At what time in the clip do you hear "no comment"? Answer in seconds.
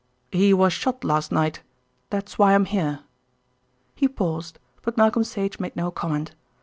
5.75-6.33